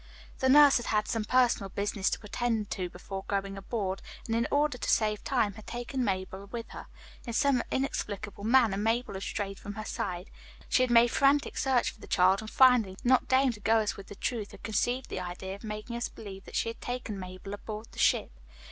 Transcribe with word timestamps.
"The 0.39 0.49
nurse 0.49 0.77
had 0.77 0.87
had 0.87 1.07
some 1.07 1.25
personal 1.25 1.69
business 1.69 2.09
to 2.09 2.19
attend 2.25 2.71
to 2.71 2.89
before 2.89 3.23
going 3.27 3.55
aboard, 3.55 4.01
and 4.25 4.35
in 4.35 4.47
order 4.49 4.79
to 4.79 4.89
save 4.89 5.23
time 5.23 5.53
had 5.53 5.67
taken 5.67 6.03
Mabel 6.03 6.47
with 6.47 6.69
her. 6.69 6.87
In 7.27 7.33
some 7.33 7.61
inexplicable 7.69 8.43
manner 8.43 8.77
Mabel 8.77 9.13
had 9.13 9.21
strayed 9.21 9.59
from 9.59 9.75
her 9.75 9.85
side. 9.85 10.31
She 10.69 10.81
had 10.81 10.89
made 10.89 11.11
frantic 11.11 11.55
search 11.55 11.91
for 11.91 12.01
the 12.01 12.07
child 12.07 12.41
and 12.41 12.49
finally, 12.49 12.97
not 13.03 13.27
daring 13.27 13.51
to 13.51 13.59
go 13.59 13.75
to 13.77 13.83
us 13.83 13.95
with 13.95 14.07
the 14.07 14.15
truth, 14.15 14.49
had 14.53 14.63
conceived 14.63 15.07
the 15.11 15.19
idea 15.19 15.53
of 15.53 15.63
making 15.63 15.95
us 15.95 16.09
believe 16.09 16.45
that 16.45 16.55
she 16.55 16.69
had 16.69 16.81
taken 16.81 17.19
Mabel 17.19 17.53
aboard 17.53 17.89
the 17.91 17.99
ship. 17.99 18.31